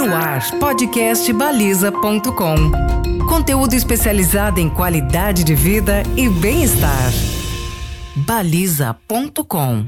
No 0.00 0.16
ar, 0.16 0.40
podcast 0.58 1.30
baliza.com. 1.30 3.26
Conteúdo 3.28 3.74
especializado 3.74 4.58
em 4.58 4.70
qualidade 4.70 5.44
de 5.44 5.54
vida 5.54 6.02
e 6.16 6.26
bem-estar. 6.26 7.12
baliza.com. 8.16 9.84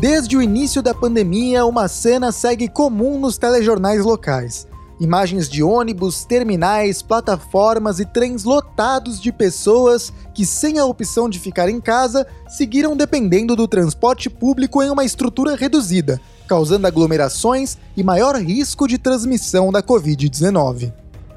Desde 0.00 0.36
o 0.36 0.40
início 0.40 0.80
da 0.80 0.94
pandemia, 0.94 1.66
uma 1.66 1.88
cena 1.88 2.30
segue 2.30 2.68
comum 2.68 3.18
nos 3.18 3.36
telejornais 3.36 4.04
locais. 4.04 4.68
Imagens 5.00 5.48
de 5.48 5.62
ônibus, 5.62 6.24
terminais, 6.24 7.02
plataformas 7.02 8.00
e 8.00 8.04
trens 8.04 8.42
lotados 8.42 9.20
de 9.20 9.30
pessoas 9.30 10.12
que, 10.34 10.44
sem 10.44 10.80
a 10.80 10.84
opção 10.84 11.28
de 11.28 11.38
ficar 11.38 11.68
em 11.68 11.80
casa, 11.80 12.26
seguiram 12.48 12.96
dependendo 12.96 13.54
do 13.54 13.68
transporte 13.68 14.28
público 14.28 14.82
em 14.82 14.90
uma 14.90 15.04
estrutura 15.04 15.54
reduzida, 15.54 16.20
causando 16.48 16.86
aglomerações 16.86 17.78
e 17.96 18.02
maior 18.02 18.34
risco 18.36 18.88
de 18.88 18.98
transmissão 18.98 19.70
da 19.70 19.84
Covid-19. 19.84 20.92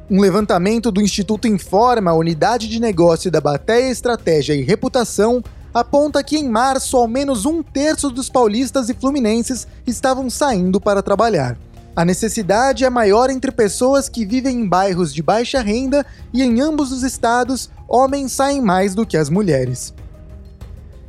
Um 0.10 0.20
levantamento 0.20 0.92
do 0.92 1.00
Instituto 1.00 1.48
Informa, 1.48 2.14
unidade 2.14 2.68
de 2.68 2.80
negócio 2.82 3.30
da 3.30 3.40
Bateia 3.40 3.92
Estratégia 3.92 4.56
e 4.56 4.64
Reputação, 4.64 5.44
aponta 5.72 6.24
que 6.24 6.36
em 6.36 6.50
março 6.50 6.98
ao 6.98 7.08
menos 7.08 7.46
um 7.46 7.62
terço 7.62 8.10
dos 8.10 8.28
paulistas 8.28 8.90
e 8.90 8.94
fluminenses 8.96 9.68
estavam 9.86 10.32
saindo 10.32 10.82
para 10.82 11.04
trabalhar. 11.04 11.58
A 11.94 12.06
necessidade 12.06 12.86
é 12.86 12.90
maior 12.90 13.30
entre 13.30 13.52
pessoas 13.52 14.08
que 14.08 14.26
vivem 14.26 14.62
em 14.62 14.68
bairros 14.68 15.14
de 15.14 15.22
baixa 15.22 15.62
renda 15.62 16.06
e 16.34 16.42
em 16.42 16.62
ambos 16.62 16.92
os 16.92 17.04
estados, 17.04 17.70
homens 17.88 18.32
saem 18.32 18.62
mais 18.62 18.96
do 18.96 19.06
que 19.06 19.18
as 19.18 19.30
mulheres. 19.30 19.94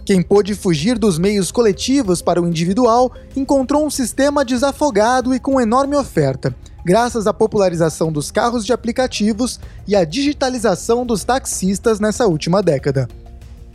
Quem 0.04 0.20
pôde 0.20 0.56
fugir 0.56 0.98
dos 0.98 1.18
meios 1.18 1.52
coletivos 1.52 2.20
para 2.20 2.42
o 2.42 2.48
individual 2.48 3.12
encontrou 3.36 3.86
um 3.86 3.90
sistema 3.90 4.44
desafogado 4.44 5.32
e 5.32 5.38
com 5.38 5.60
enorme 5.60 5.94
oferta, 5.94 6.52
graças 6.84 7.28
à 7.28 7.32
popularização 7.32 8.10
dos 8.10 8.32
carros 8.32 8.66
de 8.66 8.72
aplicativos 8.72 9.60
e 9.86 9.94
à 9.94 10.04
digitalização 10.04 11.06
dos 11.06 11.22
taxistas 11.22 12.00
nessa 12.00 12.26
última 12.26 12.60
década. 12.60 13.08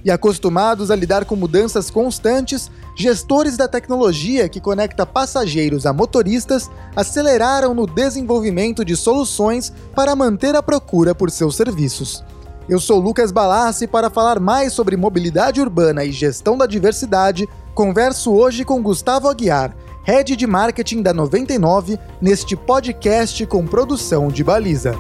E 0.08 0.10
acostumados 0.10 0.90
a 0.90 0.96
lidar 0.96 1.26
com 1.26 1.36
mudanças 1.36 1.90
constantes, 1.90 2.72
gestores 2.96 3.58
da 3.58 3.68
tecnologia 3.68 4.48
que 4.48 4.62
conecta 4.62 5.06
passageiros 5.06 5.86
a 5.86 5.92
motoristas 5.92 6.72
aceleraram 6.96 7.74
no 7.74 7.86
desenvolvimento 7.86 8.86
de 8.86 8.96
soluções 8.96 9.74
para 9.94 10.16
manter 10.16 10.56
a 10.56 10.64
procura 10.64 11.14
por 11.14 11.30
seus 11.30 11.58
serviços. 11.58 12.24
Eu 12.70 12.80
sou 12.80 13.02
Lucas 13.02 13.34
Balassi 13.34 13.86
para 13.86 14.10
falar 14.10 14.40
mais 14.40 14.72
sobre 14.72 14.96
mobilidade 14.96 15.60
urbana 15.60 16.06
e 16.06 16.12
gestão 16.14 16.58
da 16.58 16.66
diversidade. 16.66 17.46
Converso 17.76 18.32
hoje 18.32 18.64
com 18.64 18.82
Gustavo 18.82 19.28
Aguiar, 19.28 19.76
head 20.06 20.38
de 20.38 20.48
marketing 20.48 21.02
da 21.02 21.14
99, 21.14 22.00
neste 22.22 22.56
podcast 22.56 23.46
com 23.46 23.68
produção 23.68 24.30
de 24.30 24.42
baliza. 24.42 24.96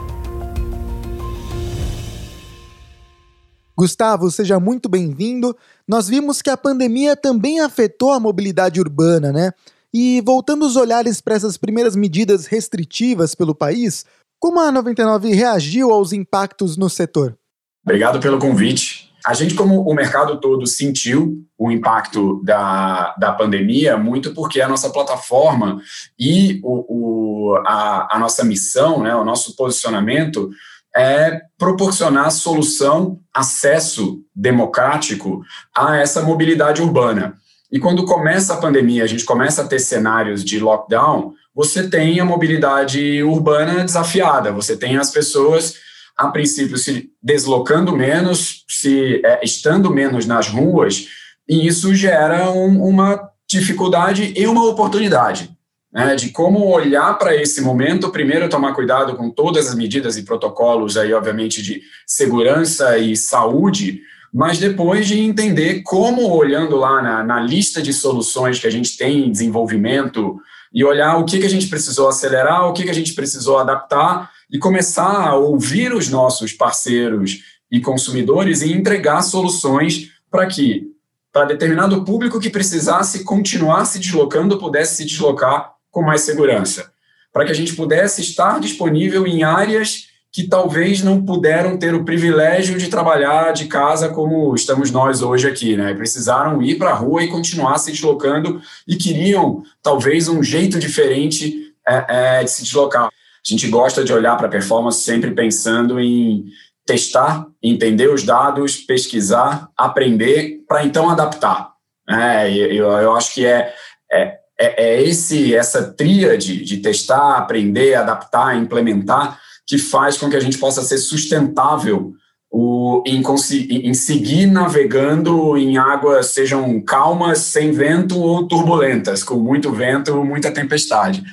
Gustavo, 3.78 4.32
seja 4.32 4.60
muito 4.60 4.90
bem-vindo. 4.90 5.56
Nós 5.88 6.08
vimos 6.08 6.42
que 6.42 6.50
a 6.50 6.58
pandemia 6.58 7.16
também 7.16 7.60
afetou 7.60 8.12
a 8.12 8.20
mobilidade 8.20 8.80
urbana, 8.80 9.32
né? 9.32 9.52
E 9.94 10.20
voltando 10.26 10.66
os 10.66 10.76
olhares 10.76 11.22
para 11.22 11.36
essas 11.36 11.58
primeiras 11.58 11.96
medidas 11.96 12.48
restritivas 12.48 13.36
pelo 13.36 13.54
país, 13.54 14.04
como 14.40 14.60
a 14.60 14.72
99 14.72 15.32
reagiu 15.32 15.92
aos 15.92 16.12
impactos 16.12 16.76
no 16.76 16.90
setor? 16.90 17.38
Obrigado 17.86 18.20
pelo 18.20 18.40
convite. 18.40 19.08
A 19.24 19.34
gente, 19.34 19.54
como 19.54 19.82
o 19.82 19.94
mercado 19.94 20.40
todo, 20.40 20.66
sentiu 20.66 21.46
o 21.58 21.72
impacto 21.72 22.42
da, 22.44 23.14
da 23.20 23.32
pandemia 23.32 23.96
muito 23.96 24.34
porque 24.34 24.60
a 24.60 24.68
nossa 24.68 24.90
plataforma 24.90 25.82
e 26.18 26.60
o, 26.64 27.52
o 27.52 27.56
a, 27.66 28.16
a 28.16 28.20
nossa 28.20 28.44
missão, 28.44 29.04
né, 29.04 29.16
o 29.16 29.24
nosso 29.24 29.56
posicionamento 29.56 30.50
é 30.98 31.42
proporcionar 31.58 32.32
solução, 32.32 33.20
acesso 33.34 34.24
democrático 34.36 35.42
a 35.76 35.98
essa 35.98 36.22
mobilidade 36.22 36.82
urbana. 36.82 37.38
E 37.72 37.80
quando 37.80 38.06
começa 38.06 38.54
a 38.54 38.58
pandemia, 38.58 39.04
a 39.04 39.08
gente 39.08 39.26
começa 39.26 39.62
a 39.62 39.68
ter 39.68 39.80
cenários 39.80 40.44
de 40.44 40.60
lockdown, 40.60 41.34
você 41.54 41.90
tem 41.90 42.20
a 42.20 42.26
mobilidade 42.26 43.22
urbana 43.24 43.84
desafiada, 43.84 44.52
você 44.52 44.78
tem 44.78 44.98
as 44.98 45.12
pessoas, 45.12 45.76
a 46.16 46.30
princípio, 46.30 46.78
se 46.78 47.10
deslocando 47.22 47.96
menos, 47.96 48.64
se 48.68 49.22
é, 49.24 49.42
estando 49.44 49.92
menos 49.92 50.26
nas 50.26 50.48
ruas, 50.48 51.08
e 51.48 51.68
isso 51.68 51.94
gera 51.94 52.50
um, 52.52 52.82
uma 52.84 53.30
dificuldade 53.50 54.34
e 54.36 54.48
uma 54.48 54.66
oportunidade 54.66 55.57
né, 55.92 56.16
de 56.16 56.30
como 56.30 56.68
olhar 56.68 57.18
para 57.18 57.36
esse 57.36 57.62
momento, 57.62 58.12
primeiro 58.12 58.50
tomar 58.50 58.74
cuidado 58.74 59.16
com 59.16 59.30
todas 59.30 59.68
as 59.68 59.76
medidas 59.76 60.18
e 60.18 60.24
protocolos 60.24 60.98
aí, 60.98 61.14
obviamente, 61.14 61.62
de 61.62 61.82
segurança 62.06 62.98
e 62.98 63.16
saúde, 63.16 64.02
mas 64.34 64.60
depois 64.60 65.08
de 65.08 65.20
entender 65.20 65.82
como, 65.84 66.30
olhando 66.30 66.76
lá 66.76 67.02
na, 67.02 67.24
na 67.24 67.40
lista 67.40 67.82
de 67.82 67.94
soluções 67.94 68.60
que 68.60 68.68
a 68.68 68.72
gente 68.72 68.98
tem 68.98 69.28
em 69.28 69.32
desenvolvimento, 69.32 70.40
e 70.74 70.84
olhar 70.84 71.18
o 71.18 71.26
que, 71.26 71.40
que 71.40 71.46
a 71.46 71.50
gente 71.50 71.68
precisou 71.68 72.10
acelerar, 72.10 72.68
o 72.68 72.74
que, 72.74 72.84
que 72.84 72.90
a 72.90 72.94
gente 72.94 73.14
precisou 73.14 73.58
adaptar, 73.58 74.30
e 74.52 74.60
começar 74.60 75.28
a 75.30 75.36
ouvir 75.36 75.94
os 75.94 76.10
nossos 76.10 76.54
parceiros 76.54 77.40
e 77.72 77.80
consumidores 77.80 78.62
e 78.62 78.72
entregar 78.72 79.22
soluções 79.22 80.12
para 80.30 80.46
que, 80.46 80.84
para 81.32 81.46
determinado 81.46 82.04
público 82.04 82.40
que 82.40 82.50
precisasse 82.50 83.24
continuar 83.24 83.86
se 83.86 84.00
deslocando, 84.00 84.58
pudesse 84.58 84.98
se 84.98 85.06
deslocar 85.06 85.77
com 85.98 86.04
mais 86.04 86.22
segurança, 86.22 86.92
para 87.34 87.44
que 87.44 87.52
a 87.52 87.56
gente 87.56 87.76
pudesse 87.76 88.22
estar 88.22 88.60
disponível 88.60 89.26
em 89.26 89.42
áreas 89.42 90.10
que 90.32 90.44
talvez 90.44 91.02
não 91.02 91.26
puderam 91.26 91.76
ter 91.76 91.96
o 91.96 92.06
privilégio 92.06 92.78
de 92.78 92.88
trabalhar 92.88 93.52
de 93.52 93.66
casa 93.66 94.10
como 94.10 94.54
estamos 94.54 94.92
nós 94.92 95.24
hoje 95.24 95.48
aqui, 95.48 95.76
né? 95.76 95.96
Precisaram 95.96 96.62
ir 96.62 96.76
para 96.76 96.92
a 96.92 96.94
rua 96.94 97.24
e 97.24 97.30
continuar 97.30 97.80
se 97.80 97.92
deslocando 97.92 98.62
e 98.88 98.96
queriam 98.96 99.64
talvez 99.82 100.28
um 100.28 100.44
jeito 100.44 100.78
diferente 100.78 101.74
é, 101.88 102.06
é, 102.10 102.44
de 102.44 102.52
se 102.52 102.62
deslocar. 102.62 103.08
A 103.08 103.12
gente 103.44 103.68
gosta 103.70 104.04
de 104.04 104.14
olhar 104.14 104.38
para 104.38 104.46
a 104.46 104.52
performance 104.52 105.02
sempre 105.02 105.32
pensando 105.32 106.00
em 106.00 106.46
testar, 106.86 107.48
entender 107.64 108.08
os 108.08 108.22
dados, 108.22 108.78
pesquisar, 108.78 109.68
aprender, 109.76 110.64
para 110.68 110.86
então 110.86 111.10
adaptar. 111.10 111.72
É, 112.08 112.54
eu, 112.54 112.86
eu 112.86 113.16
acho 113.16 113.34
que 113.34 113.48
é, 113.48 113.74
é 114.12 114.38
é, 114.60 114.86
é 114.86 115.02
esse 115.02 115.56
essa 115.56 115.84
tríade 115.84 116.64
de 116.64 116.78
testar, 116.78 117.38
aprender, 117.38 117.96
adaptar, 117.96 118.58
implementar 118.58 119.40
que 119.66 119.78
faz 119.78 120.18
com 120.18 120.30
que 120.30 120.36
a 120.36 120.40
gente 120.40 120.58
possa 120.58 120.82
ser 120.82 120.98
sustentável 120.98 122.14
o, 122.50 123.04
em, 123.06 123.22
em 123.70 123.94
seguir 123.94 124.46
navegando 124.46 125.58
em 125.58 125.78
águas, 125.78 126.28
sejam 126.28 126.82
calmas, 126.82 127.40
sem 127.40 127.72
vento 127.72 128.20
ou 128.20 128.48
turbulentas, 128.48 129.24
com 129.24 129.36
muito 129.36 129.72
vento 129.72 130.16
ou 130.16 130.26
muita 130.26 130.52
tempestade. 130.52 131.24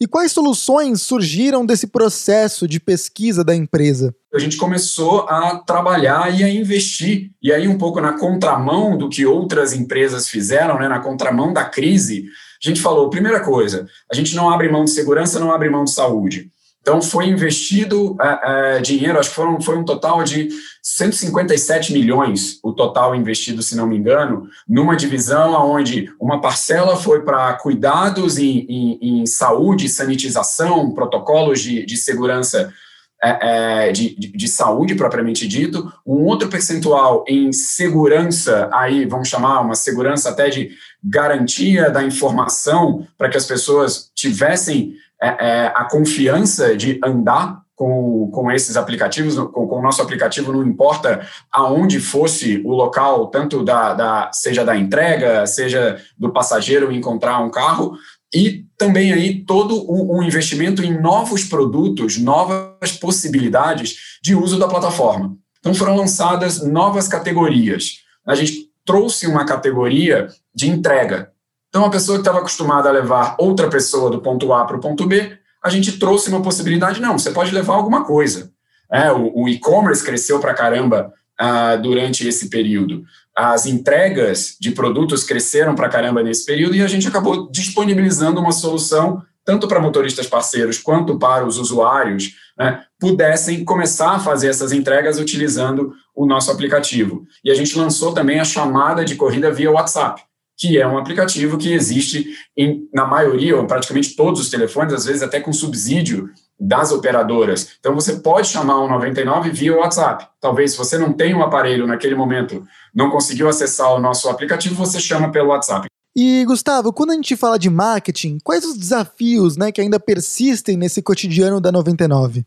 E 0.00 0.06
quais 0.06 0.32
soluções 0.32 1.02
surgiram 1.02 1.66
desse 1.66 1.86
processo 1.86 2.66
de 2.66 2.80
pesquisa 2.80 3.44
da 3.44 3.54
empresa? 3.54 4.14
A 4.32 4.38
gente 4.38 4.56
começou 4.56 5.28
a 5.28 5.58
trabalhar 5.58 6.34
e 6.34 6.42
a 6.42 6.48
investir, 6.48 7.32
e 7.42 7.52
aí 7.52 7.68
um 7.68 7.76
pouco 7.76 8.00
na 8.00 8.14
contramão 8.14 8.96
do 8.96 9.10
que 9.10 9.26
outras 9.26 9.74
empresas 9.74 10.26
fizeram, 10.26 10.78
né, 10.78 10.88
na 10.88 11.00
contramão 11.00 11.52
da 11.52 11.66
crise, 11.66 12.24
a 12.62 12.68
gente 12.68 12.80
falou, 12.80 13.10
primeira 13.10 13.40
coisa, 13.40 13.86
a 14.10 14.14
gente 14.14 14.34
não 14.34 14.50
abre 14.50 14.68
mão 14.68 14.84
de 14.84 14.90
segurança, 14.90 15.40
não 15.40 15.52
abre 15.52 15.70
mão 15.70 15.84
de 15.84 15.92
saúde. 15.92 16.50
Então, 16.82 17.02
foi 17.02 17.26
investido 17.26 18.16
é, 18.20 18.76
é, 18.76 18.80
dinheiro, 18.80 19.18
acho 19.18 19.28
que 19.28 19.34
foram, 19.34 19.60
foi 19.60 19.76
um 19.76 19.84
total 19.84 20.24
de 20.24 20.48
157 20.82 21.92
milhões, 21.92 22.58
o 22.62 22.72
total 22.72 23.14
investido, 23.14 23.62
se 23.62 23.76
não 23.76 23.86
me 23.86 23.98
engano, 23.98 24.48
numa 24.66 24.96
divisão 24.96 25.52
onde 25.70 26.10
uma 26.18 26.40
parcela 26.40 26.96
foi 26.96 27.22
para 27.22 27.52
cuidados 27.54 28.38
em, 28.38 28.66
em, 28.66 28.98
em, 29.20 29.26
saúde, 29.26 29.90
sanitização, 29.90 30.92
protocolos 30.92 31.60
de, 31.60 31.84
de 31.84 31.96
segurança 31.98 32.72
é, 33.22 33.88
é, 33.88 33.92
de, 33.92 34.14
de, 34.18 34.32
de, 34.32 34.48
saúde 34.48 34.94
propriamente 34.94 35.46
dito, 35.46 35.92
um 36.06 36.24
outro 36.24 36.48
percentual 36.48 37.24
em 37.28 37.52
segurança, 37.52 38.70
aí 38.72 39.04
vamos 39.04 39.28
chamar 39.28 39.60
uma 39.60 39.74
segurança 39.74 40.30
até 40.30 40.48
de 40.48 40.70
garantia 41.02 41.90
da 41.90 42.02
informação 42.02 43.06
para 43.18 43.28
que 43.28 43.36
as 43.36 43.44
pessoas 43.44 44.10
tivessem 44.14 44.94
é, 45.20 45.28
é, 45.28 45.72
a 45.74 45.84
confiança 45.84 46.74
de 46.74 46.98
andar 47.04 47.60
com, 47.76 48.30
com 48.30 48.50
esses 48.52 48.76
aplicativos, 48.76 49.36
com, 49.36 49.66
com, 49.66 49.78
o 49.78 49.82
nosso 49.82 50.02
aplicativo, 50.02 50.52
não 50.52 50.62
importa 50.62 51.26
aonde 51.50 51.98
fosse 51.98 52.60
o 52.64 52.70
local, 52.72 53.28
tanto 53.28 53.64
da, 53.64 53.94
da 53.94 54.30
seja 54.34 54.64
da 54.64 54.76
entrega, 54.76 55.46
seja 55.46 55.98
do 56.18 56.30
passageiro 56.30 56.92
encontrar 56.92 57.38
um 57.40 57.50
carro, 57.50 57.96
e 58.32 58.64
também 58.78 59.12
aí 59.12 59.44
todo 59.44 59.90
um 59.90 60.22
investimento 60.22 60.82
em 60.82 61.00
novos 61.00 61.44
produtos, 61.44 62.18
novas 62.18 62.92
possibilidades 63.00 64.18
de 64.22 64.34
uso 64.34 64.58
da 64.58 64.68
plataforma. 64.68 65.36
Então 65.58 65.74
foram 65.74 65.96
lançadas 65.96 66.62
novas 66.62 67.08
categorias. 67.08 68.02
A 68.26 68.34
gente 68.34 68.70
trouxe 68.84 69.26
uma 69.26 69.44
categoria 69.44 70.28
de 70.54 70.68
entrega. 70.68 71.32
Então, 71.68 71.84
a 71.84 71.90
pessoa 71.90 72.18
que 72.18 72.22
estava 72.22 72.38
acostumada 72.38 72.88
a 72.88 72.92
levar 72.92 73.36
outra 73.38 73.68
pessoa 73.68 74.10
do 74.10 74.20
ponto 74.20 74.52
A 74.52 74.64
para 74.64 74.76
o 74.76 74.80
ponto 74.80 75.06
B, 75.06 75.38
a 75.62 75.70
gente 75.70 75.98
trouxe 75.98 76.28
uma 76.28 76.42
possibilidade, 76.42 77.00
não, 77.00 77.16
você 77.18 77.30
pode 77.30 77.54
levar 77.54 77.74
alguma 77.74 78.04
coisa. 78.04 78.50
É, 78.90 79.12
o, 79.12 79.42
o 79.42 79.48
e-commerce 79.48 80.04
cresceu 80.04 80.40
para 80.40 80.54
caramba 80.54 81.12
ah, 81.40 81.74
durante 81.76 82.28
esse 82.28 82.50
período. 82.50 83.02
As 83.34 83.64
entregas 83.64 84.56
de 84.60 84.72
produtos 84.72 85.24
cresceram 85.24 85.74
para 85.74 85.88
caramba 85.88 86.22
nesse 86.22 86.44
período 86.44 86.76
e 86.76 86.82
a 86.82 86.86
gente 86.86 87.08
acabou 87.08 87.50
disponibilizando 87.50 88.38
uma 88.38 88.52
solução 88.52 89.22
tanto 89.42 89.66
para 89.66 89.80
motoristas 89.80 90.26
parceiros 90.26 90.78
quanto 90.78 91.18
para 91.18 91.46
os 91.46 91.56
usuários, 91.56 92.34
né, 92.58 92.84
pudessem 93.00 93.64
começar 93.64 94.10
a 94.10 94.18
fazer 94.20 94.48
essas 94.48 94.70
entregas 94.70 95.18
utilizando 95.18 95.94
o 96.14 96.26
nosso 96.26 96.50
aplicativo. 96.50 97.24
E 97.42 97.50
a 97.50 97.54
gente 97.54 97.76
lançou 97.76 98.12
também 98.12 98.38
a 98.38 98.44
chamada 98.44 99.02
de 99.02 99.16
corrida 99.16 99.50
via 99.50 99.70
WhatsApp, 99.70 100.22
que 100.58 100.78
é 100.78 100.86
um 100.86 100.98
aplicativo 100.98 101.56
que 101.56 101.72
existe 101.72 102.34
em, 102.54 102.86
na 102.92 103.06
maioria, 103.06 103.56
ou 103.56 103.66
praticamente 103.66 104.14
todos 104.14 104.42
os 104.42 104.50
telefones, 104.50 104.92
às 104.92 105.06
vezes 105.06 105.22
até 105.22 105.40
com 105.40 105.54
subsídio 105.54 106.28
das 106.60 106.92
operadoras. 106.92 107.70
Então 107.80 107.94
você 107.94 108.16
pode 108.16 108.48
chamar 108.48 108.80
o 108.82 108.88
99 108.88 109.50
via 109.50 109.76
WhatsApp. 109.76 110.26
Talvez 110.40 110.72
se 110.72 110.78
você 110.78 110.98
não 110.98 111.12
tem 111.12 111.34
um 111.34 111.42
aparelho 111.42 111.86
naquele 111.86 112.14
momento, 112.14 112.62
não 112.94 113.10
conseguiu 113.10 113.48
acessar 113.48 113.94
o 113.94 114.00
nosso 114.00 114.28
aplicativo, 114.28 114.74
você 114.74 115.00
chama 115.00 115.32
pelo 115.32 115.48
WhatsApp. 115.48 115.86
E 116.14 116.44
Gustavo, 116.44 116.92
quando 116.92 117.10
a 117.10 117.14
gente 117.14 117.36
fala 117.36 117.58
de 117.58 117.70
marketing, 117.70 118.38
quais 118.42 118.64
os 118.64 118.76
desafios, 118.76 119.56
né, 119.56 119.72
que 119.72 119.80
ainda 119.80 119.98
persistem 119.98 120.76
nesse 120.76 121.00
cotidiano 121.00 121.60
da 121.60 121.72
99? 121.72 122.44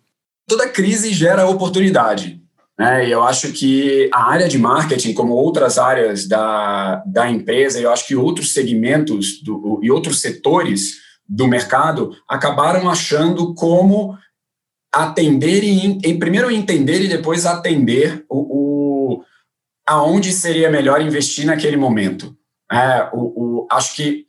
Toda 0.48 0.68
crise 0.68 1.12
gera 1.13 1.48
oportunidade. 1.48 2.44
E 2.80 3.12
eu 3.12 3.24
acho 3.24 3.51
que 3.54 4.10
a 4.12 4.31
área 4.31 4.50
de 4.50 4.57
marketing, 4.57 5.13
como 5.13 5.33
outras 5.33 5.77
áreas 5.77 6.27
da, 6.27 7.01
da 7.06 7.30
empresa, 7.30 7.80
eu 7.80 7.92
acho 7.92 8.06
que 8.06 8.15
outros 8.15 8.51
segmentos 8.51 9.42
do, 9.42 9.80
e 9.81 9.89
outros 9.89 10.19
setores 10.19 10.95
do 11.36 11.48
mercado 11.48 12.16
acabaram 12.30 12.90
achando 12.90 13.56
como 13.56 14.16
atender 14.94 15.64
e 15.64 16.00
em, 16.04 16.20
primeiro 16.20 16.52
entender 16.52 17.02
e 17.02 17.08
depois 17.08 17.46
atender 17.48 18.24
o, 18.30 19.18
o 19.18 19.24
aonde 19.88 20.32
seria 20.32 20.70
melhor 20.70 21.02
investir 21.02 21.46
naquele 21.46 21.76
momento. 21.76 22.36
É, 22.72 23.10
o, 23.12 23.64
o, 23.64 23.68
acho 23.72 23.96
que 23.96 24.26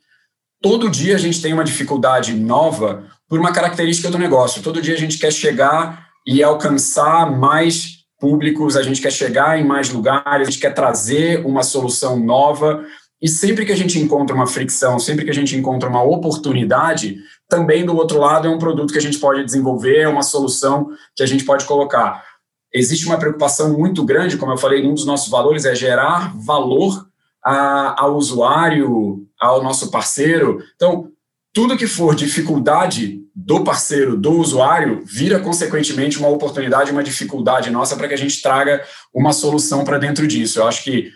todo 0.59 0.89
dia 0.89 1.15
a 1.15 1.19
gente 1.19 1.41
tem 1.41 1.53
uma 1.53 1.63
dificuldade 1.63 2.33
nova 2.33 3.05
por 3.29 3.39
uma 3.39 3.53
característica 3.53 4.09
do 4.09 4.17
negócio. 4.17 4.63
Todo 4.63 4.81
dia 4.81 4.95
a 4.95 4.99
gente 4.99 5.19
quer 5.19 5.31
chegar 5.31 6.07
e 6.25 6.41
alcançar 6.41 7.31
mais 7.31 8.03
públicos, 8.19 8.75
a 8.75 8.81
gente 8.81 8.99
quer 8.99 9.11
chegar 9.11 9.59
em 9.59 9.63
mais 9.63 9.89
lugares, 9.89 10.47
a 10.47 10.49
gente 10.49 10.59
quer 10.59 10.73
trazer 10.73 11.45
uma 11.45 11.61
solução 11.61 12.19
nova 12.19 12.83
e 13.25 13.27
sempre 13.27 13.65
que 13.65 13.71
a 13.71 13.75
gente 13.75 13.97
encontra 13.97 14.35
uma 14.35 14.45
fricção, 14.45 14.99
sempre 14.99 15.25
que 15.25 15.31
a 15.31 15.33
gente 15.33 15.57
encontra 15.57 15.89
uma 15.89 16.03
oportunidade, 16.03 17.17
também 17.49 17.83
do 17.83 17.95
outro 17.97 18.19
lado 18.19 18.47
é 18.47 18.51
um 18.51 18.59
produto 18.59 18.93
que 18.93 18.99
a 18.99 19.01
gente 19.01 19.17
pode 19.17 19.43
desenvolver, 19.43 20.01
é 20.01 20.07
uma 20.07 20.21
solução 20.21 20.91
que 21.15 21.23
a 21.23 21.25
gente 21.25 21.43
pode 21.43 21.65
colocar. 21.65 22.23
Existe 22.71 23.07
uma 23.07 23.17
preocupação 23.17 23.73
muito 23.73 24.05
grande, 24.05 24.37
como 24.37 24.51
eu 24.51 24.57
falei, 24.59 24.85
um 24.85 24.93
dos 24.93 25.07
nossos 25.07 25.27
valores 25.27 25.65
é 25.65 25.73
gerar 25.73 26.37
valor 26.37 27.07
a, 27.43 27.99
ao 28.03 28.15
usuário, 28.15 29.25
ao 29.39 29.63
nosso 29.63 29.89
parceiro. 29.89 30.63
Então, 30.75 31.09
tudo 31.51 31.77
que 31.77 31.87
for 31.87 32.13
dificuldade 32.13 33.23
do 33.35 33.63
parceiro, 33.63 34.15
do 34.15 34.33
usuário, 34.33 35.01
vira 35.03 35.39
consequentemente 35.39 36.19
uma 36.19 36.29
oportunidade, 36.29 36.91
uma 36.91 37.03
dificuldade 37.03 37.71
nossa 37.71 37.95
para 37.95 38.07
que 38.07 38.13
a 38.13 38.17
gente 38.17 38.39
traga 38.39 38.83
uma 39.11 39.33
solução 39.33 39.83
para 39.83 39.97
dentro 39.97 40.27
disso. 40.27 40.59
Eu 40.59 40.67
acho 40.67 40.83
que 40.83 41.11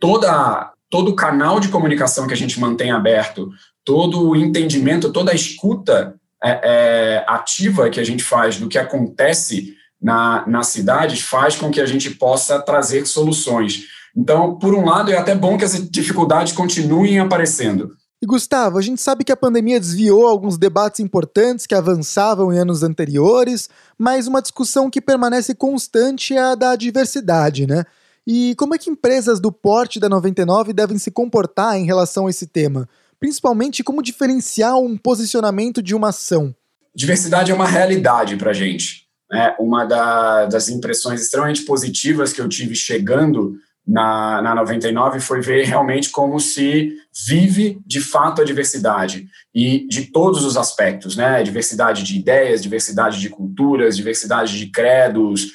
toda 0.00 0.71
todo 0.92 1.08
o 1.08 1.16
canal 1.16 1.58
de 1.58 1.68
comunicação 1.68 2.26
que 2.26 2.34
a 2.34 2.36
gente 2.36 2.60
mantém 2.60 2.90
aberto, 2.90 3.48
todo 3.82 4.28
o 4.28 4.36
entendimento, 4.36 5.10
toda 5.10 5.32
a 5.32 5.34
escuta 5.34 6.14
é, 6.44 6.60
é, 6.62 7.24
ativa 7.26 7.88
que 7.88 7.98
a 7.98 8.04
gente 8.04 8.22
faz 8.22 8.58
do 8.58 8.68
que 8.68 8.76
acontece 8.76 9.74
na, 10.00 10.46
nas 10.46 10.66
cidades 10.66 11.22
faz 11.22 11.56
com 11.56 11.70
que 11.70 11.80
a 11.80 11.86
gente 11.86 12.10
possa 12.10 12.60
trazer 12.60 13.06
soluções. 13.06 13.84
Então, 14.14 14.58
por 14.58 14.74
um 14.74 14.84
lado, 14.84 15.10
é 15.10 15.16
até 15.16 15.34
bom 15.34 15.56
que 15.56 15.64
as 15.64 15.72
dificuldades 15.88 16.52
continuem 16.52 17.18
aparecendo. 17.18 17.92
E 18.20 18.26
Gustavo, 18.26 18.76
a 18.76 18.82
gente 18.82 19.00
sabe 19.00 19.24
que 19.24 19.32
a 19.32 19.36
pandemia 19.36 19.80
desviou 19.80 20.26
alguns 20.26 20.58
debates 20.58 21.00
importantes 21.00 21.66
que 21.66 21.74
avançavam 21.74 22.52
em 22.52 22.58
anos 22.58 22.82
anteriores, 22.82 23.70
mas 23.96 24.26
uma 24.26 24.42
discussão 24.42 24.90
que 24.90 25.00
permanece 25.00 25.54
constante 25.54 26.34
é 26.34 26.40
a 26.40 26.54
da 26.54 26.76
diversidade, 26.76 27.66
né? 27.66 27.86
E 28.26 28.54
como 28.56 28.74
é 28.74 28.78
que 28.78 28.90
empresas 28.90 29.40
do 29.40 29.50
porte 29.50 29.98
da 29.98 30.08
99 30.08 30.72
devem 30.72 30.98
se 30.98 31.10
comportar 31.10 31.76
em 31.76 31.84
relação 31.84 32.26
a 32.26 32.30
esse 32.30 32.46
tema? 32.46 32.88
Principalmente 33.18 33.82
como 33.82 34.02
diferenciar 34.02 34.76
um 34.76 34.96
posicionamento 34.96 35.82
de 35.82 35.94
uma 35.94 36.08
ação? 36.08 36.54
Diversidade 36.94 37.50
é 37.50 37.54
uma 37.54 37.66
realidade 37.66 38.36
para 38.36 38.50
a 38.50 38.54
gente. 38.54 39.06
Né? 39.30 39.54
Uma 39.58 39.84
da, 39.84 40.46
das 40.46 40.68
impressões 40.68 41.22
extremamente 41.22 41.62
positivas 41.62 42.32
que 42.32 42.40
eu 42.40 42.48
tive 42.48 42.74
chegando 42.74 43.56
na, 43.86 44.40
na 44.42 44.54
99 44.54 45.18
foi 45.20 45.40
ver 45.40 45.64
realmente 45.64 46.10
como 46.10 46.38
se 46.38 46.96
vive 47.26 47.80
de 47.84 48.00
fato 48.00 48.40
a 48.40 48.44
diversidade 48.44 49.26
e 49.54 49.86
de 49.88 50.06
todos 50.06 50.44
os 50.44 50.56
aspectos, 50.56 51.16
né? 51.16 51.42
Diversidade 51.42 52.04
de 52.04 52.16
ideias, 52.16 52.62
diversidade 52.62 53.20
de 53.20 53.28
culturas, 53.28 53.96
diversidade 53.96 54.56
de 54.56 54.66
credos, 54.66 55.48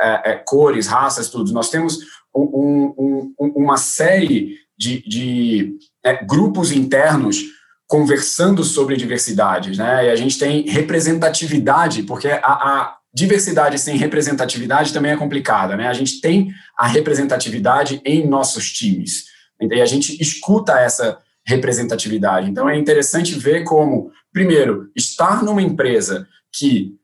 é, 0.00 0.32
é, 0.32 0.42
cores, 0.46 0.86
raças, 0.86 1.28
tudo. 1.28 1.52
Nós 1.52 1.70
temos 1.70 1.98
um, 2.34 2.94
um, 3.38 3.52
uma 3.56 3.76
série 3.76 4.56
de, 4.76 5.02
de 5.08 5.76
é, 6.04 6.24
grupos 6.24 6.72
internos 6.72 7.42
conversando 7.86 8.64
sobre 8.64 8.96
diversidade, 8.96 9.76
né? 9.78 10.06
E 10.06 10.10
a 10.10 10.16
gente 10.16 10.38
tem 10.38 10.68
representatividade, 10.68 12.02
porque 12.02 12.28
a, 12.28 12.38
a 12.40 12.96
diversidade 13.12 13.78
sem 13.78 13.96
representatividade 13.96 14.92
também 14.92 15.12
é 15.12 15.16
complicada, 15.16 15.76
né? 15.76 15.86
A 15.86 15.92
gente 15.92 16.20
tem 16.20 16.52
a 16.76 16.86
representatividade 16.86 18.00
em 18.04 18.26
nossos 18.26 18.72
times 18.72 19.26
e 19.60 19.80
a 19.80 19.86
gente 19.86 20.20
escuta 20.20 20.80
essa 20.80 21.18
representatividade. 21.46 22.50
Então 22.50 22.68
é 22.68 22.76
interessante 22.76 23.38
ver 23.38 23.64
como, 23.64 24.10
primeiro, 24.32 24.90
estar 24.96 25.42
numa 25.42 25.62
empresa 25.62 26.26
que 26.52 26.96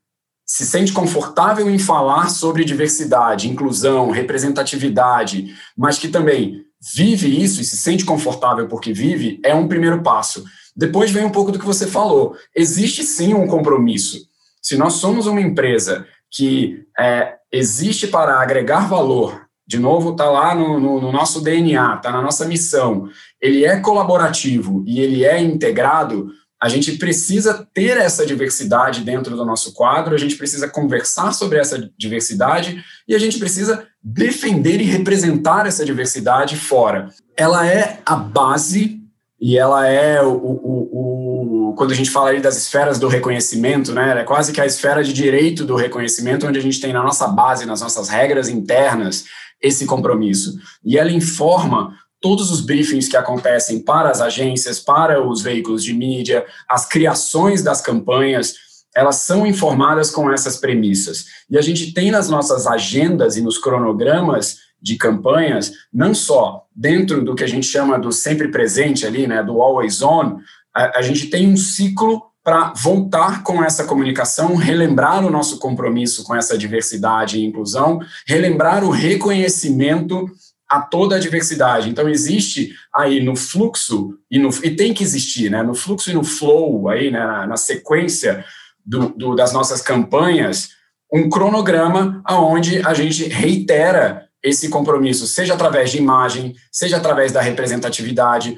se 0.50 0.67
sente 0.67 0.93
confortável 0.93 1.70
em 1.70 1.79
falar 1.79 2.29
sobre 2.29 2.64
diversidade, 2.64 3.49
inclusão, 3.49 4.11
representatividade, 4.11 5.55
mas 5.79 5.97
que 5.97 6.08
também 6.08 6.64
vive 6.93 7.41
isso 7.41 7.61
e 7.61 7.64
se 7.64 7.76
sente 7.76 8.05
confortável 8.05 8.67
porque 8.67 8.93
vive, 8.93 9.39
é 9.44 9.55
um 9.55 9.69
primeiro 9.69 10.03
passo. 10.03 10.44
Depois 10.74 11.13
vem 11.13 11.24
um 11.24 11.31
pouco 11.31 11.53
do 11.53 11.58
que 11.58 11.65
você 11.65 11.86
falou. 11.86 12.34
Existe 12.53 13.05
sim 13.05 13.32
um 13.32 13.46
compromisso. 13.46 14.27
Se 14.60 14.77
nós 14.77 14.94
somos 14.94 15.29
uma 15.29 15.41
empresa 15.41 16.05
que 16.29 16.84
é, 16.98 17.34
existe 17.53 18.08
para 18.08 18.43
agregar 18.43 18.89
valor, 18.89 19.46
de 19.65 19.79
novo, 19.79 20.10
está 20.10 20.29
lá 20.29 20.53
no, 20.53 20.81
no, 20.81 21.01
no 21.01 21.13
nosso 21.13 21.41
DNA, 21.41 21.94
está 21.94 22.10
na 22.10 22.20
nossa 22.20 22.44
missão, 22.44 23.08
ele 23.41 23.65
é 23.65 23.79
colaborativo 23.79 24.82
e 24.84 24.98
ele 24.98 25.24
é 25.24 25.41
integrado, 25.41 26.32
a 26.62 26.69
gente 26.69 26.98
precisa 26.98 27.67
ter 27.72 27.96
essa 27.96 28.26
diversidade 28.26 29.00
dentro 29.00 29.34
do 29.34 29.44
nosso 29.46 29.72
quadro, 29.72 30.14
a 30.14 30.19
gente 30.19 30.36
precisa 30.36 30.69
conversar 30.69 31.32
sobre 31.32 31.58
essa 31.58 31.90
diversidade 31.96 32.84
e 33.08 33.14
a 33.14 33.19
gente 33.19 33.38
precisa 33.38 33.86
defender 34.02 34.81
e 34.81 34.84
representar 34.84 35.67
essa 35.67 35.84
diversidade 35.84 36.56
fora. 36.56 37.08
Ela 37.34 37.67
é 37.67 38.00
a 38.05 38.14
base 38.14 39.00
e 39.40 39.56
ela 39.56 39.86
é 39.86 40.22
o, 40.22 40.34
o, 40.34 41.70
o 41.70 41.74
quando 41.74 41.93
a 41.93 41.96
gente 41.96 42.10
fala 42.10 42.31
aí 42.31 42.40
das 42.40 42.58
esferas 42.58 42.98
do 42.98 43.08
reconhecimento, 43.08 43.94
né, 43.94 44.20
é 44.20 44.24
quase 44.24 44.52
que 44.52 44.60
a 44.60 44.67
esfera 44.67 45.02
de 45.02 45.14
direito 45.14 45.64
do 45.64 45.76
reconhecimento, 45.76 46.46
onde 46.46 46.58
a 46.58 46.62
gente 46.62 46.79
tem 46.79 46.93
na 46.93 47.02
nossa 47.02 47.26
base, 47.26 47.64
nas 47.64 47.81
nossas 47.81 48.10
regras 48.10 48.50
internas, 48.50 49.24
esse 49.62 49.86
compromisso. 49.86 50.58
E 50.84 50.98
ela 50.98 51.10
informa 51.10 51.96
todos 52.20 52.50
os 52.50 52.60
briefings 52.60 53.08
que 53.08 53.17
acontecem 53.17 53.81
para 53.81 54.10
as 54.10 54.20
agências, 54.20 54.79
para 54.79 55.27
os 55.27 55.43
veículos 55.43 55.82
de 55.82 55.94
mídia, 55.94 56.44
as 56.69 56.86
criações 56.86 57.62
das 57.62 57.81
campanhas, 57.81 58.55
elas 58.94 59.17
são 59.17 59.46
informadas 59.46 60.10
com 60.10 60.31
essas 60.31 60.56
premissas. 60.56 61.24
E 61.48 61.56
a 61.56 61.62
gente 61.62 61.93
tem 61.93 62.10
nas 62.10 62.29
nossas 62.29 62.67
agendas 62.67 63.36
e 63.36 63.41
nos 63.41 63.56
cronogramas 63.56 64.58
de 64.82 64.96
campanhas, 64.96 65.72
não 65.93 66.15
só 66.15 66.67
dentro 66.74 67.22
do 67.22 67.34
que 67.34 67.44
a 67.44 67.48
gente 67.48 67.67
chama 67.67 67.98
do 67.98 68.10
sempre 68.10 68.48
presente 68.48 69.06
ali, 69.06 69.27
né, 69.27 69.43
do 69.43 69.60
always 69.60 70.03
on, 70.03 70.39
a, 70.74 70.98
a 70.98 71.03
gente 71.03 71.27
tem 71.27 71.48
um 71.48 71.56
ciclo 71.56 72.22
para 72.43 72.72
voltar 72.74 73.43
com 73.43 73.62
essa 73.62 73.84
comunicação, 73.84 74.56
relembrar 74.56 75.24
o 75.24 75.31
nosso 75.31 75.58
compromisso 75.58 76.24
com 76.24 76.34
essa 76.34 76.56
diversidade 76.56 77.39
e 77.39 77.44
inclusão, 77.44 78.00
relembrar 78.27 78.82
o 78.82 78.91
reconhecimento 78.91 80.27
a 80.70 80.81
toda 80.81 81.17
a 81.17 81.19
diversidade. 81.19 81.91
Então, 81.91 82.08
existe 82.08 82.72
aí 82.94 83.20
no 83.20 83.34
fluxo, 83.34 84.17
e, 84.31 84.39
no, 84.39 84.50
e 84.62 84.70
tem 84.70 84.94
que 84.94 85.03
existir, 85.03 85.50
né, 85.50 85.65
no 85.65 85.74
fluxo 85.74 86.10
e 86.10 86.15
no 86.15 86.22
flow, 86.22 86.89
aí, 86.89 87.10
né, 87.10 87.19
na, 87.19 87.46
na 87.48 87.56
sequência 87.56 88.44
do, 88.86 89.08
do, 89.08 89.34
das 89.34 89.53
nossas 89.53 89.82
campanhas, 89.82 90.70
um 91.12 91.29
cronograma 91.29 92.22
onde 92.29 92.79
a 92.86 92.94
gente 92.94 93.24
reitera 93.24 94.29
esse 94.41 94.69
compromisso, 94.69 95.27
seja 95.27 95.55
através 95.55 95.91
de 95.91 95.98
imagem, 95.98 96.55
seja 96.70 96.98
através 96.98 97.32
da 97.32 97.41
representatividade. 97.41 98.56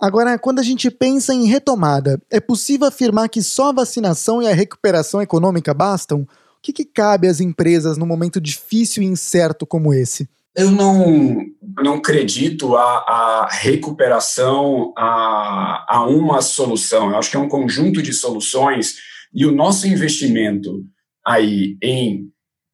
Agora, 0.00 0.36
quando 0.38 0.58
a 0.58 0.62
gente 0.62 0.90
pensa 0.90 1.32
em 1.32 1.46
retomada, 1.46 2.20
é 2.30 2.40
possível 2.40 2.88
afirmar 2.88 3.28
que 3.28 3.42
só 3.42 3.68
a 3.68 3.72
vacinação 3.72 4.42
e 4.42 4.48
a 4.48 4.54
recuperação 4.54 5.22
econômica 5.22 5.72
bastam? 5.72 6.22
O 6.22 6.26
que, 6.60 6.72
que 6.72 6.84
cabe 6.84 7.28
às 7.28 7.40
empresas 7.40 7.96
num 7.96 8.06
momento 8.06 8.40
difícil 8.40 9.02
e 9.02 9.06
incerto 9.06 9.64
como 9.64 9.94
esse? 9.94 10.28
Eu 10.58 10.72
não, 10.72 11.36
não 11.84 11.94
acredito 11.94 12.74
a 12.76 13.48
recuperação 13.48 14.92
a, 14.98 15.86
a 15.88 16.04
uma 16.04 16.42
solução. 16.42 17.10
Eu 17.10 17.16
acho 17.16 17.30
que 17.30 17.36
é 17.36 17.40
um 17.40 17.48
conjunto 17.48 18.02
de 18.02 18.12
soluções 18.12 18.96
e 19.32 19.46
o 19.46 19.52
nosso 19.52 19.86
investimento 19.86 20.82
aí 21.24 21.76
em 21.80 22.24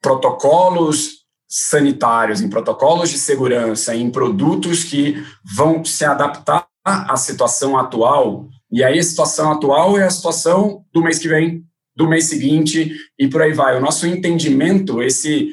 protocolos 0.01 1.25
sanitários, 1.47 2.41
em 2.41 2.49
protocolos 2.49 3.11
de 3.11 3.19
segurança, 3.19 3.95
em 3.95 4.11
produtos 4.11 4.83
que 4.83 5.23
vão 5.55 5.85
se 5.85 6.07
adaptar 6.07 6.67
à 6.83 7.17
situação 7.19 7.77
atual. 7.77 8.49
E 8.73 8.83
aí 8.83 8.99
a 8.99 9.03
situação 9.03 9.53
atual 9.53 9.99
é 9.99 10.05
a 10.05 10.11
situação 10.11 10.87
do 10.91 11.03
mês 11.03 11.19
que 11.19 11.29
vem, 11.29 11.63
do 11.95 12.09
mês 12.09 12.25
seguinte 12.25 12.97
e 13.19 13.29
por 13.29 13.43
aí 13.43 13.53
vai. 13.53 13.77
O 13.77 13.83
nosso 13.83 14.07
entendimento, 14.07 15.03
esse 15.03 15.51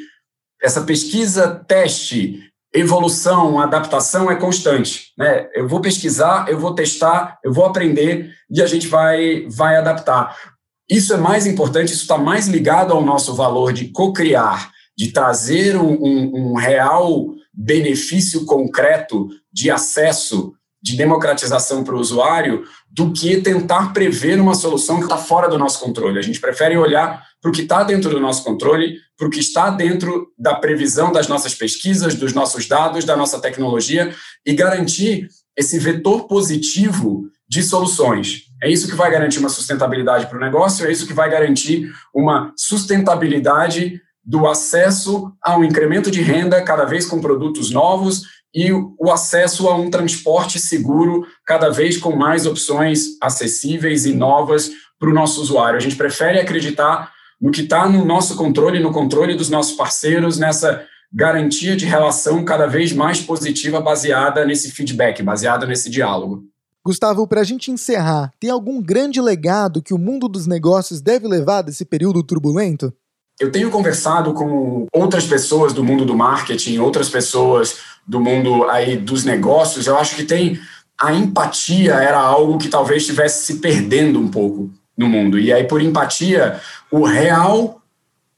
essa 0.61 0.81
pesquisa, 0.81 1.63
teste, 1.67 2.51
evolução, 2.73 3.59
adaptação 3.59 4.31
é 4.31 4.35
constante. 4.35 5.11
Né? 5.17 5.47
Eu 5.53 5.67
vou 5.67 5.81
pesquisar, 5.81 6.47
eu 6.49 6.59
vou 6.59 6.73
testar, 6.73 7.39
eu 7.43 7.51
vou 7.51 7.65
aprender 7.65 8.31
e 8.49 8.61
a 8.61 8.65
gente 8.65 8.87
vai, 8.87 9.45
vai 9.49 9.75
adaptar. 9.75 10.37
Isso 10.89 11.13
é 11.13 11.17
mais 11.17 11.45
importante, 11.47 11.93
isso 11.93 12.03
está 12.03 12.17
mais 12.17 12.47
ligado 12.47 12.93
ao 12.93 13.03
nosso 13.03 13.33
valor 13.33 13.73
de 13.73 13.89
co-criar, 13.89 14.71
de 14.97 15.11
trazer 15.11 15.75
um, 15.77 15.93
um, 15.93 16.51
um 16.51 16.53
real 16.55 17.33
benefício 17.53 18.45
concreto 18.45 19.27
de 19.51 19.69
acesso, 19.69 20.53
de 20.81 20.97
democratização 20.97 21.83
para 21.83 21.95
o 21.95 21.99
usuário, 21.99 22.63
do 22.89 23.11
que 23.11 23.39
tentar 23.41 23.93
prever 23.93 24.39
uma 24.39 24.55
solução 24.55 24.97
que 24.97 25.03
está 25.03 25.17
fora 25.17 25.47
do 25.47 25.57
nosso 25.57 25.79
controle. 25.79 26.17
A 26.17 26.23
gente 26.23 26.39
prefere 26.39 26.75
olhar 26.75 27.23
para 27.41 27.49
o 27.49 27.53
que 27.53 27.61
está 27.61 27.83
dentro 27.83 28.09
do 28.09 28.19
nosso 28.19 28.43
controle, 28.43 28.97
para 29.17 29.27
o 29.27 29.29
que 29.29 29.39
está 29.39 29.69
dentro 29.69 30.27
da 30.37 30.55
previsão 30.55 31.11
das 31.11 31.27
nossas 31.27 31.53
pesquisas, 31.53 32.15
dos 32.15 32.33
nossos 32.33 32.67
dados, 32.67 33.05
da 33.05 33.15
nossa 33.15 33.39
tecnologia 33.39 34.13
e 34.45 34.53
garantir 34.53 35.27
esse 35.55 35.77
vetor 35.77 36.27
positivo 36.27 37.29
de 37.47 37.61
soluções. 37.61 38.43
É 38.63 38.69
isso 38.69 38.87
que 38.87 38.95
vai 38.95 39.11
garantir 39.11 39.39
uma 39.39 39.49
sustentabilidade 39.49 40.27
para 40.27 40.37
o 40.37 40.41
negócio, 40.41 40.85
é 40.85 40.91
isso 40.91 41.05
que 41.05 41.13
vai 41.13 41.29
garantir 41.29 41.91
uma 42.13 42.53
sustentabilidade 42.55 44.01
do 44.23 44.47
acesso 44.47 45.31
a 45.43 45.57
um 45.57 45.63
incremento 45.63 46.11
de 46.11 46.21
renda 46.21 46.61
cada 46.63 46.85
vez 46.85 47.05
com 47.05 47.19
produtos 47.19 47.71
novos 47.71 48.23
e 48.53 48.71
o 48.71 49.11
acesso 49.11 49.67
a 49.69 49.75
um 49.75 49.89
transporte 49.89 50.59
seguro 50.59 51.25
cada 51.45 51.69
vez 51.69 51.97
com 51.97 52.15
mais 52.15 52.45
opções 52.45 53.17
acessíveis 53.21 54.05
e 54.05 54.13
novas 54.13 54.71
para 54.99 55.09
o 55.09 55.13
nosso 55.13 55.41
usuário. 55.41 55.77
A 55.77 55.81
gente 55.81 55.95
prefere 55.95 56.39
acreditar 56.39 57.11
no 57.39 57.51
que 57.51 57.61
está 57.61 57.89
no 57.89 58.05
nosso 58.05 58.35
controle, 58.35 58.79
no 58.79 58.91
controle 58.91 59.35
dos 59.35 59.49
nossos 59.49 59.75
parceiros, 59.75 60.37
nessa 60.37 60.85
garantia 61.11 61.75
de 61.75 61.85
relação 61.85 62.45
cada 62.45 62.67
vez 62.67 62.93
mais 62.93 63.19
positiva 63.19 63.81
baseada 63.81 64.45
nesse 64.45 64.71
feedback, 64.71 65.23
baseada 65.23 65.65
nesse 65.65 65.89
diálogo. 65.89 66.43
Gustavo, 66.83 67.27
para 67.27 67.41
a 67.41 67.43
gente 67.43 67.69
encerrar, 67.69 68.31
tem 68.39 68.49
algum 68.49 68.81
grande 68.81 69.21
legado 69.21 69.83
que 69.83 69.93
o 69.93 69.99
mundo 69.99 70.27
dos 70.27 70.47
negócios 70.47 71.01
deve 71.01 71.27
levar 71.27 71.61
desse 71.61 71.85
período 71.85 72.23
turbulento? 72.23 72.93
Eu 73.41 73.51
tenho 73.51 73.71
conversado 73.71 74.33
com 74.33 74.85
outras 74.93 75.25
pessoas 75.25 75.73
do 75.73 75.83
mundo 75.83 76.05
do 76.05 76.15
marketing, 76.15 76.77
outras 76.77 77.09
pessoas 77.09 77.77
do 78.05 78.19
mundo 78.19 78.69
aí 78.69 78.95
dos 78.95 79.25
negócios. 79.25 79.87
Eu 79.87 79.97
acho 79.97 80.15
que 80.15 80.23
tem 80.23 80.59
a 81.01 81.11
empatia 81.11 81.95
era 81.95 82.19
algo 82.19 82.59
que 82.59 82.67
talvez 82.67 83.01
estivesse 83.01 83.43
se 83.43 83.55
perdendo 83.55 84.19
um 84.19 84.27
pouco 84.27 84.69
no 84.95 85.09
mundo. 85.09 85.39
E 85.39 85.51
aí, 85.51 85.63
por 85.63 85.81
empatia, 85.81 86.61
o 86.91 87.03
real 87.03 87.81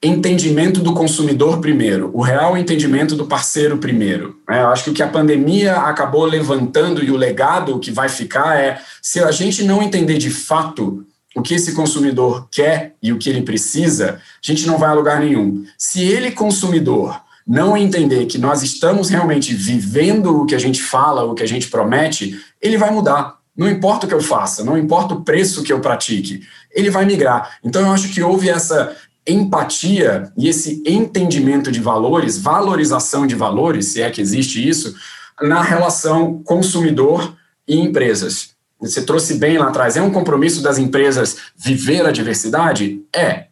entendimento 0.02 0.80
do 0.80 0.94
consumidor 0.94 1.60
primeiro, 1.60 2.10
o 2.14 2.22
real 2.22 2.58
entendimento 2.58 3.14
do 3.14 3.26
parceiro 3.26 3.78
primeiro. 3.78 4.38
Né? 4.48 4.62
Eu 4.62 4.68
acho 4.68 4.86
que 4.86 4.90
o 4.90 4.94
que 4.94 5.04
a 5.04 5.08
pandemia 5.08 5.76
acabou 5.76 6.24
levantando 6.24 7.04
e 7.04 7.12
o 7.12 7.18
legado 7.18 7.80
que 7.80 7.92
vai 7.92 8.08
ficar 8.08 8.58
é 8.58 8.80
se 9.02 9.20
a 9.20 9.32
gente 9.32 9.64
não 9.64 9.84
entender 9.84 10.18
de 10.18 10.30
fato 10.30 11.06
o 11.36 11.42
que 11.42 11.56
esse 11.56 11.74
consumidor 11.74 12.48
quer 12.52 12.96
e 13.02 13.12
o 13.12 13.18
que 13.18 13.30
ele 13.30 13.42
precisa, 13.42 14.20
a 14.22 14.48
gente 14.52 14.68
não 14.68 14.78
vai 14.78 14.90
a 14.90 14.94
lugar 14.94 15.20
nenhum. 15.20 15.66
Se 15.78 16.04
ele, 16.04 16.32
consumidor, 16.32 17.20
não 17.46 17.76
entender 17.76 18.26
que 18.26 18.38
nós 18.38 18.64
estamos 18.64 19.10
realmente 19.10 19.54
vivendo 19.54 20.42
o 20.42 20.46
que 20.46 20.56
a 20.56 20.60
gente 20.60 20.82
fala, 20.82 21.24
o 21.24 21.34
que 21.34 21.44
a 21.44 21.48
gente 21.48 21.68
promete, 21.68 22.40
ele 22.62 22.78
vai 22.78 22.92
mudar. 22.92 23.38
Não 23.56 23.70
importa 23.70 24.06
o 24.06 24.10
que 24.10 24.16
eu 24.16 24.22
faça, 24.22 24.64
não 24.64 24.78
importa 24.78 25.14
o 25.14 25.22
preço 25.24 25.62
que 25.62 25.72
eu 25.72 25.80
pratique, 25.80 26.42
ele 26.72 26.90
vai 26.90 27.06
migrar. 27.06 27.58
Então, 27.64 27.82
eu 27.84 27.92
acho 27.92 28.10
que 28.10 28.22
houve 28.22 28.50
essa 28.50 28.96
empatia 29.28 30.32
e 30.38 30.48
esse 30.48 30.82
entendimento 30.86 31.72
de 31.72 31.80
valores, 31.80 32.38
valorização 32.38 33.28
de 33.28 33.36
valores, 33.36 33.88
se 33.88 34.02
é 34.02 34.10
que 34.10 34.22
existe 34.22 34.68
isso, 34.68 34.96
na 35.42 35.62
relação 35.62 36.42
consumidor 36.44 37.36
e 37.68 37.78
empresas. 37.80 38.53
Você 38.90 39.04
trouxe 39.04 39.36
bem 39.36 39.58
lá 39.58 39.70
atrás. 39.70 39.96
É 39.96 40.02
um 40.02 40.12
compromisso 40.12 40.62
das 40.62 40.78
empresas 40.78 41.38
viver 41.56 42.06
a 42.06 42.12
diversidade? 42.12 43.02
É. 43.16 43.46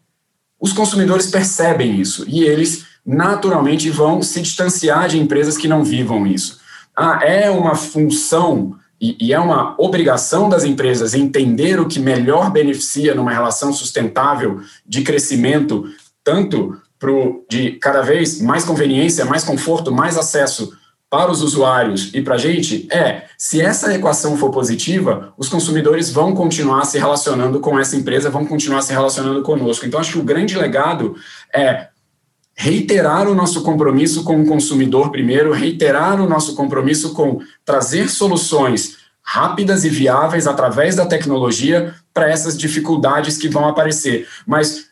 Os 0.60 0.74
consumidores 0.74 1.28
percebem 1.28 2.00
isso 2.00 2.26
e 2.28 2.44
eles 2.44 2.86
naturalmente 3.06 3.90
vão 3.90 4.22
se 4.22 4.42
distanciar 4.42 5.08
de 5.08 5.18
empresas 5.18 5.58
que 5.58 5.68
não 5.68 5.84
vivam 5.84 6.28
isso. 6.28 6.60
Ah, 6.96 7.20
é 7.24 7.50
uma 7.50 7.74
função 7.74 8.76
e, 9.00 9.18
e, 9.20 9.34
é 9.34 9.40
uma 9.40 9.74
obrigação 9.80 10.48
das 10.48 10.64
empresas 10.64 11.16
entender 11.16 11.80
o 11.80 11.88
que 11.88 12.00
melhor 12.00 12.52
beneficia 12.52 13.16
numa 13.16 13.32
relação 13.32 13.74
sustentável 13.74 14.60
de 14.86 15.02
crescimento, 15.02 15.86
tanto 16.24 16.80
pro, 17.00 17.44
de 17.50 17.72
cada 17.72 18.04
vez 18.04 18.40
mais 18.40 18.64
conveniência, 18.64 19.26
mais 19.26 19.44
conforto, 19.44 19.92
mais 19.92 20.18
acesso 20.18 20.78
para 21.12 21.30
os 21.30 21.42
usuários 21.42 22.10
e 22.14 22.22
para 22.22 22.36
a 22.36 22.38
gente, 22.38 22.88
é, 22.90 23.26
se 23.38 23.60
essa 23.60 23.94
equação 23.94 24.38
for 24.38 24.50
positiva, 24.50 25.34
os 25.38 25.50
consumidores 25.50 26.10
vão 26.10 26.34
continuar 26.34 26.86
se 26.86 26.98
relacionando 26.98 27.60
com 27.60 27.78
essa 27.78 27.98
empresa, 27.98 28.30
vão 28.30 28.46
continuar 28.46 28.82
se 28.82 28.94
relacionando 28.94 29.42
conosco. 29.42 29.86
Então, 29.86 30.00
acho 30.00 30.14
que 30.14 30.20
o 30.20 30.24
grande 30.24 30.58
legado 30.58 31.18
é 31.54 31.90
reiterar 32.56 33.28
o 33.28 33.36
nosso 33.36 33.62
compromisso 33.62 34.24
com 34.24 34.42
o 34.42 34.46
consumidor 34.46 35.12
primeiro, 35.12 35.52
reiterar 35.52 36.22
o 36.22 36.30
nosso 36.30 36.56
compromisso 36.56 37.14
com 37.14 37.42
trazer 37.66 38.10
soluções 38.10 38.96
rápidas 39.22 39.84
e 39.84 39.90
viáveis 39.90 40.48
através 40.48 40.96
da 40.96 41.06
tecnologia 41.06 41.94
para 42.14 42.30
essas 42.30 42.58
dificuldades 42.58 43.38
que 43.38 43.50
vão 43.50 43.68
aparecer. 43.68 44.30
Mas 44.48 44.86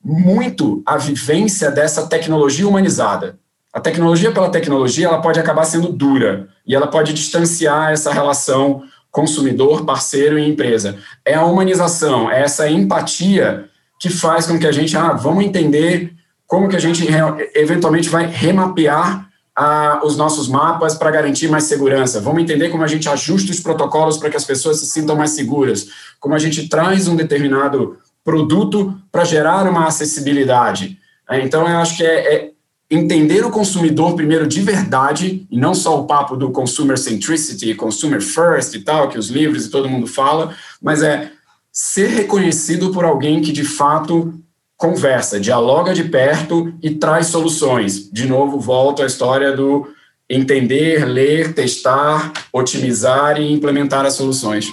muito 0.00 0.80
a 0.86 0.96
vivência 0.96 1.72
dessa 1.72 2.06
tecnologia 2.06 2.68
humanizada. 2.68 3.36
A 3.76 3.80
tecnologia 3.80 4.32
pela 4.32 4.48
tecnologia, 4.48 5.06
ela 5.06 5.20
pode 5.20 5.38
acabar 5.38 5.62
sendo 5.64 5.92
dura 5.92 6.48
e 6.66 6.74
ela 6.74 6.86
pode 6.86 7.12
distanciar 7.12 7.92
essa 7.92 8.10
relação 8.10 8.84
consumidor, 9.10 9.84
parceiro 9.84 10.38
e 10.38 10.48
empresa. 10.48 10.96
É 11.22 11.34
a 11.34 11.44
humanização, 11.44 12.30
é 12.30 12.40
essa 12.40 12.70
empatia 12.70 13.66
que 14.00 14.08
faz 14.08 14.46
com 14.46 14.58
que 14.58 14.66
a 14.66 14.72
gente, 14.72 14.96
ah, 14.96 15.12
vamos 15.12 15.44
entender 15.44 16.14
como 16.46 16.70
que 16.70 16.76
a 16.76 16.78
gente 16.78 17.06
eventualmente 17.54 18.08
vai 18.08 18.24
remapear 18.24 19.28
ah, 19.54 20.00
os 20.02 20.16
nossos 20.16 20.48
mapas 20.48 20.94
para 20.94 21.10
garantir 21.10 21.50
mais 21.50 21.64
segurança. 21.64 22.18
Vamos 22.18 22.42
entender 22.42 22.70
como 22.70 22.82
a 22.82 22.88
gente 22.88 23.10
ajusta 23.10 23.52
os 23.52 23.60
protocolos 23.60 24.16
para 24.16 24.30
que 24.30 24.38
as 24.38 24.44
pessoas 24.44 24.80
se 24.80 24.86
sintam 24.86 25.16
mais 25.16 25.32
seguras. 25.32 25.88
Como 26.18 26.34
a 26.34 26.38
gente 26.38 26.66
traz 26.66 27.08
um 27.08 27.14
determinado 27.14 27.98
produto 28.24 28.98
para 29.12 29.26
gerar 29.26 29.68
uma 29.68 29.86
acessibilidade. 29.86 30.98
É, 31.28 31.40
então, 31.40 31.68
eu 31.68 31.76
acho 31.76 31.98
que 31.98 32.04
é, 32.04 32.34
é, 32.34 32.50
entender 32.90 33.44
o 33.44 33.50
consumidor 33.50 34.14
primeiro 34.14 34.46
de 34.46 34.60
verdade, 34.60 35.46
e 35.50 35.58
não 35.58 35.74
só 35.74 36.00
o 36.00 36.06
papo 36.06 36.36
do 36.36 36.50
consumer 36.50 36.96
centricity, 36.96 37.74
consumer 37.74 38.20
first 38.20 38.74
e 38.74 38.80
tal, 38.80 39.08
que 39.08 39.18
os 39.18 39.28
livros 39.28 39.66
e 39.66 39.70
todo 39.70 39.88
mundo 39.88 40.06
fala, 40.06 40.54
mas 40.80 41.02
é 41.02 41.32
ser 41.72 42.08
reconhecido 42.08 42.90
por 42.90 43.04
alguém 43.04 43.42
que 43.42 43.52
de 43.52 43.64
fato 43.64 44.34
conversa, 44.76 45.40
dialoga 45.40 45.92
de 45.92 46.04
perto 46.04 46.72
e 46.82 46.90
traz 46.90 47.26
soluções. 47.26 48.10
De 48.10 48.26
novo, 48.26 48.60
volto 48.60 49.02
à 49.02 49.06
história 49.06 49.54
do 49.54 49.88
entender, 50.28 51.04
ler, 51.04 51.54
testar, 51.54 52.32
otimizar 52.52 53.40
e 53.40 53.52
implementar 53.52 54.04
as 54.04 54.14
soluções. 54.14 54.68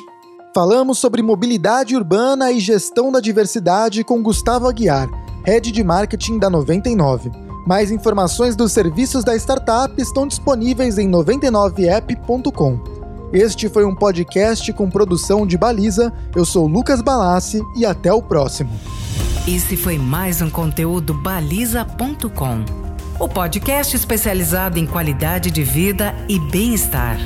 Falamos 0.54 1.00
sobre 1.00 1.22
mobilidade 1.22 1.96
urbana 1.96 2.52
e 2.52 2.60
gestão 2.60 3.12
da 3.12 3.20
diversidade 3.20 4.04
com 4.04 4.22
Gustavo 4.22 4.68
Aguiar, 4.68 5.10
head 5.46 5.72
de 5.72 5.84
marketing 5.84 6.38
da 6.38 6.50
99. 6.50 7.53
Mais 7.66 7.92
informações 7.92 8.56
dos 8.56 8.72
serviços 8.72 9.24
da 9.24 9.36
startup 9.36 9.94
estão 10.02 10.28
disponíveis 10.28 10.98
em 10.98 11.10
99app.com. 11.10 12.80
Este 13.32 13.70
foi 13.70 13.86
um 13.86 13.96
podcast 13.96 14.72
com 14.74 14.90
produção 14.90 15.48
de 15.48 15.58
Baliza. 15.58 16.14
Eu 16.36 16.46
sou 16.46 16.68
Lucas 16.68 17.02
Balassi 17.02 17.62
e 17.76 17.86
até 17.86 18.12
o 18.12 18.22
próximo. 18.22 18.70
Esse 19.48 19.76
foi 19.76 19.98
mais 19.98 20.42
um 20.42 20.50
conteúdo 20.50 21.14
baliza.com. 21.14 22.66
o 23.20 23.30
podcast 23.30 23.96
especializado 23.96 24.78
em 24.78 24.86
qualidade 24.86 25.50
de 25.50 25.64
vida 25.64 26.14
e 26.28 26.40
bem-estar. 26.40 27.18